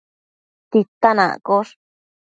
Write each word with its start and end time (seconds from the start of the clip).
titan 0.69 1.17
accosh 1.27 1.73